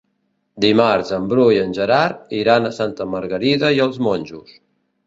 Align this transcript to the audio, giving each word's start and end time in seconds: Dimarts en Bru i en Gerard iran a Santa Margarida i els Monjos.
Dimarts 0.63 1.13
en 1.17 1.27
Bru 1.35 1.45
i 1.57 1.59
en 1.65 1.75
Gerard 1.81 2.35
iran 2.41 2.69
a 2.69 2.75
Santa 2.81 3.09
Margarida 3.15 3.73
i 3.79 3.89
els 3.89 4.07
Monjos. 4.09 4.61